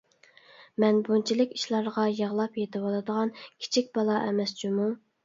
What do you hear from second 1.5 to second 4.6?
ئىشلارغا يىغلاپ يېتىۋالىدىغان كىچىك بالا ئەمەس